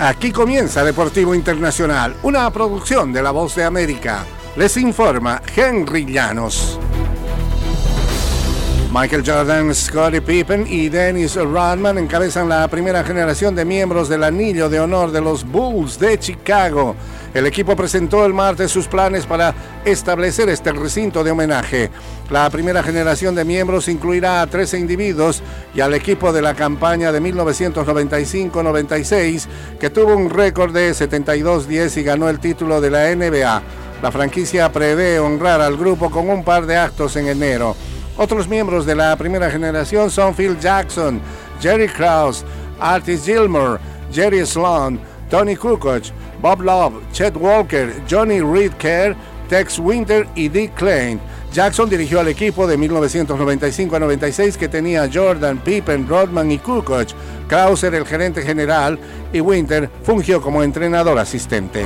[0.00, 4.24] Aquí comienza Deportivo Internacional, una producción de La Voz de América.
[4.54, 6.78] Les informa Henry Llanos.
[8.92, 14.68] Michael Jordan, Scottie Pippen y Dennis Rodman encabezan la primera generación de miembros del anillo
[14.68, 16.94] de honor de los Bulls de Chicago.
[17.34, 19.54] El equipo presentó el martes sus planes para
[19.84, 21.90] establecer este recinto de homenaje.
[22.30, 25.42] La primera generación de miembros incluirá a 13 individuos
[25.74, 29.46] y al equipo de la campaña de 1995-96
[29.78, 33.62] que tuvo un récord de 72-10 y ganó el título de la NBA.
[34.02, 37.74] La franquicia prevé honrar al grupo con un par de actos en enero.
[38.16, 41.20] Otros miembros de la primera generación son Phil Jackson,
[41.60, 42.44] Jerry Krause,
[42.80, 43.78] Artis Gilmore,
[44.12, 45.00] Jerry Sloan,
[45.30, 46.04] Tony Kukoc,
[46.40, 49.16] Bob Love, Chet Walker, Johnny Reed Kerr,
[49.48, 51.20] Tex Winter y Dick Klein.
[51.52, 57.08] Jackson dirigió al equipo de 1995 a 96 que tenía Jordan, Pippen, Rodman y Kukoc.
[57.48, 58.98] Krauser el gerente general
[59.32, 61.84] y Winter fungió como entrenador asistente.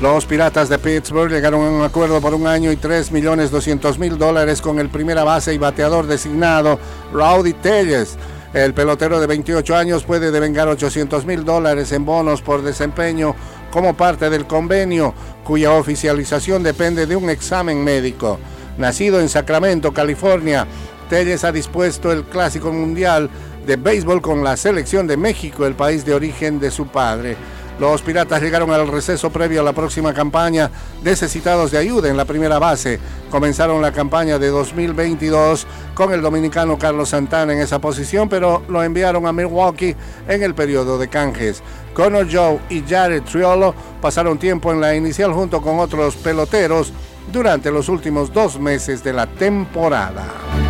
[0.00, 4.00] Los Piratas de Pittsburgh llegaron a un acuerdo por un año y 3 millones 200
[4.00, 6.80] mil dólares con el primera base y bateador designado
[7.12, 8.18] Rowdy Telles.
[8.54, 13.34] El pelotero de 28 años puede devengar 800 mil dólares en bonos por desempeño
[13.70, 18.38] como parte del convenio, cuya oficialización depende de un examen médico.
[18.76, 20.66] Nacido en Sacramento, California,
[21.08, 23.30] Telles ha dispuesto el Clásico Mundial
[23.66, 27.36] de Béisbol con la selección de México, el país de origen de su padre.
[27.82, 30.70] Los Piratas llegaron al receso previo a la próxima campaña
[31.02, 33.00] necesitados de ayuda en la primera base.
[33.28, 38.84] Comenzaron la campaña de 2022 con el dominicano Carlos Santana en esa posición, pero lo
[38.84, 39.96] enviaron a Milwaukee
[40.28, 41.60] en el periodo de canjes.
[41.92, 46.92] Connor Joe y Jared Triolo pasaron tiempo en la inicial junto con otros peloteros
[47.32, 50.61] durante los últimos dos meses de la temporada.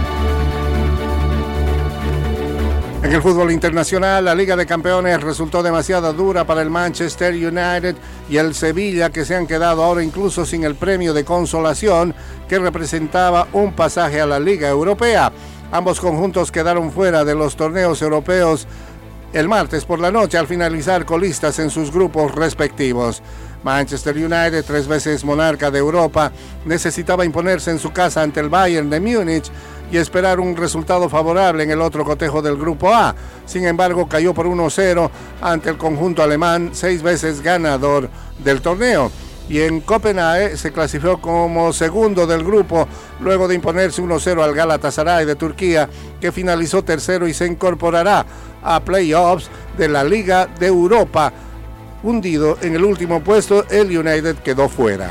[3.12, 7.94] En el fútbol internacional, la Liga de Campeones resultó demasiado dura para el Manchester United
[8.30, 12.14] y el Sevilla, que se han quedado ahora incluso sin el premio de consolación
[12.48, 15.30] que representaba un pasaje a la Liga Europea.
[15.72, 18.66] Ambos conjuntos quedaron fuera de los torneos europeos
[19.34, 23.22] el martes por la noche al finalizar colistas en sus grupos respectivos.
[23.62, 26.32] Manchester United, tres veces monarca de Europa,
[26.64, 29.50] necesitaba imponerse en su casa ante el Bayern de Múnich
[29.92, 33.14] y esperar un resultado favorable en el otro cotejo del Grupo A.
[33.44, 35.10] Sin embargo, cayó por 1-0
[35.42, 38.08] ante el conjunto alemán, seis veces ganador
[38.42, 39.12] del torneo.
[39.50, 42.88] Y en Copenhague se clasificó como segundo del grupo
[43.20, 48.24] luego de imponerse 1-0 al Galatasaray de Turquía, que finalizó tercero y se incorporará
[48.62, 51.32] a playoffs de la Liga de Europa.
[52.02, 55.10] Hundido en el último puesto, el United quedó fuera.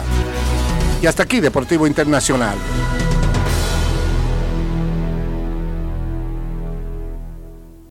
[1.03, 2.55] Y hasta aquí Deportivo Internacional.